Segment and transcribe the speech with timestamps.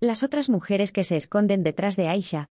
[0.00, 2.46] Las otras mujeres que se esconden detrás de Aisha.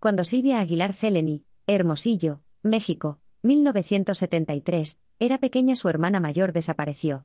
[0.00, 7.24] Cuando Silvia Aguilar Celeni, Hermosillo, México, 1973, era pequeña su hermana mayor desapareció.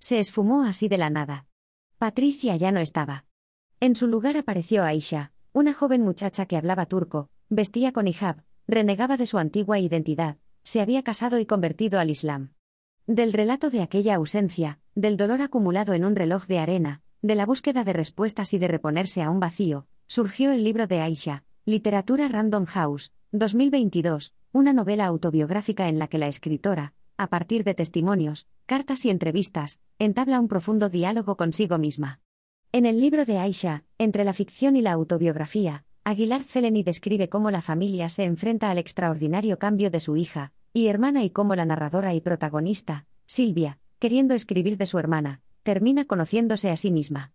[0.00, 1.46] Se esfumó así de la nada.
[1.98, 3.24] Patricia ya no estaba.
[3.78, 9.16] En su lugar apareció Aisha, una joven muchacha que hablaba turco, vestía con hijab, renegaba
[9.16, 12.54] de su antigua identidad, se había casado y convertido al Islam.
[13.06, 17.46] Del relato de aquella ausencia, del dolor acumulado en un reloj de arena, de la
[17.46, 22.26] búsqueda de respuestas y de reponerse a un vacío, surgió el libro de Aisha, Literatura
[22.26, 28.48] Random House, 2022, una novela autobiográfica en la que la escritora, a partir de testimonios,
[28.66, 32.18] cartas y entrevistas, entabla un profundo diálogo consigo misma.
[32.72, 37.52] En el libro de Aisha, entre la ficción y la autobiografía, Aguilar Celeni describe cómo
[37.52, 41.66] la familia se enfrenta al extraordinario cambio de su hija y hermana y cómo la
[41.66, 47.32] narradora y protagonista, Silvia, queriendo escribir de su hermana, termina conociéndose a sí misma.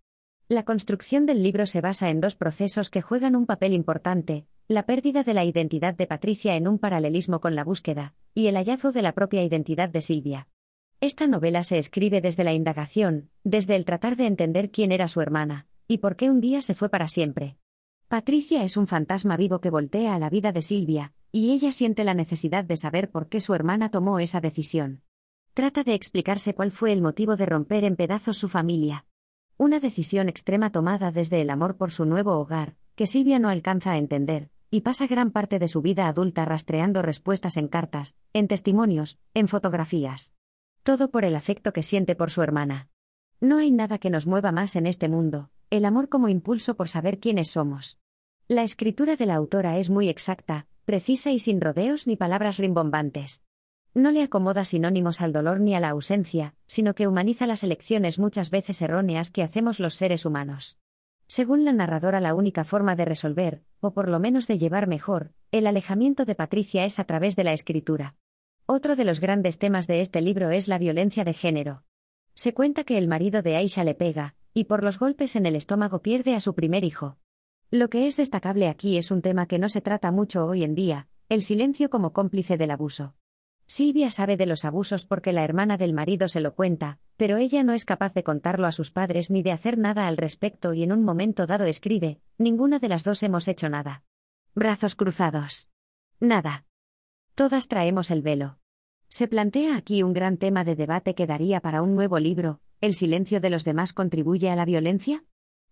[0.49, 4.85] La construcción del libro se basa en dos procesos que juegan un papel importante, la
[4.85, 8.91] pérdida de la identidad de Patricia en un paralelismo con la búsqueda, y el hallazgo
[8.91, 10.47] de la propia identidad de Silvia.
[10.99, 15.21] Esta novela se escribe desde la indagación, desde el tratar de entender quién era su
[15.21, 17.57] hermana, y por qué un día se fue para siempre.
[18.07, 22.03] Patricia es un fantasma vivo que voltea a la vida de Silvia, y ella siente
[22.03, 25.01] la necesidad de saber por qué su hermana tomó esa decisión.
[25.57, 29.07] Trata de explicarse cuál fue el motivo de romper en pedazos su familia.
[29.57, 33.93] Una decisión extrema tomada desde el amor por su nuevo hogar, que Silvia no alcanza
[33.93, 38.47] a entender, y pasa gran parte de su vida adulta rastreando respuestas en cartas, en
[38.47, 40.35] testimonios, en fotografías.
[40.83, 42.89] Todo por el afecto que siente por su hermana.
[43.41, 46.87] No hay nada que nos mueva más en este mundo, el amor como impulso por
[46.87, 47.97] saber quiénes somos.
[48.47, 53.46] La escritura de la autora es muy exacta, precisa y sin rodeos ni palabras rimbombantes.
[53.97, 58.19] No le acomoda sinónimos al dolor ni a la ausencia, sino que humaniza las elecciones
[58.19, 60.77] muchas veces erróneas que hacemos los seres humanos.
[61.25, 65.31] Según la narradora, la única forma de resolver, o por lo menos de llevar mejor,
[65.51, 68.15] el alejamiento de Patricia es a través de la escritura.
[68.67, 71.81] Otro de los grandes temas de este libro es la violencia de género.
[72.35, 75.55] Se cuenta que el marido de Aisha le pega, y por los golpes en el
[75.55, 77.17] estómago pierde a su primer hijo.
[77.71, 80.75] Lo que es destacable aquí es un tema que no se trata mucho hoy en
[80.75, 83.15] día, el silencio como cómplice del abuso.
[83.67, 87.63] Silvia sabe de los abusos porque la hermana del marido se lo cuenta, pero ella
[87.63, 90.83] no es capaz de contarlo a sus padres ni de hacer nada al respecto y
[90.83, 94.03] en un momento dado escribe, ninguna de las dos hemos hecho nada.
[94.55, 95.69] Brazos cruzados.
[96.19, 96.65] Nada.
[97.35, 98.57] Todas traemos el velo.
[99.09, 102.93] Se plantea aquí un gran tema de debate que daría para un nuevo libro, ¿El
[102.93, 105.23] silencio de los demás contribuye a la violencia?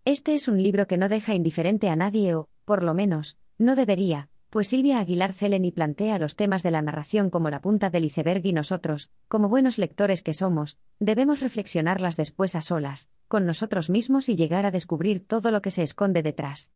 [0.05, 3.75] Este es un libro que no deja indiferente a nadie o, por lo menos, no
[3.75, 8.05] debería, pues Silvia Aguilar Celeni plantea los temas de la narración como la punta del
[8.05, 13.89] iceberg y nosotros, como buenos lectores que somos, debemos reflexionarlas después a solas, con nosotros
[13.89, 16.71] mismos y llegar a descubrir todo lo que se esconde detrás.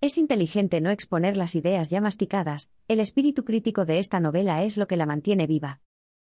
[0.00, 4.76] Es inteligente no exponer las ideas ya masticadas, el espíritu crítico de esta novela es
[4.76, 5.80] lo que la mantiene viva.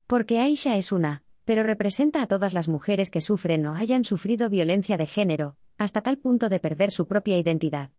[0.08, 4.50] Porque Aisha es una, pero representa a todas las mujeres que sufren o hayan sufrido
[4.50, 7.91] violencia de género, hasta tal punto de perder su propia identidad.